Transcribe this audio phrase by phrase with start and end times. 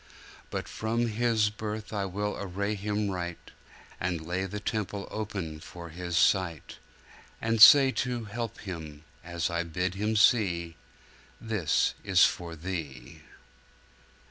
[0.49, 3.51] 'But from his birth I will array him right,
[3.99, 6.79] And lay the temple open for his sight,
[7.39, 10.75] And say to help him, as I bid him see:
[11.39, 13.21] "This is for thee!"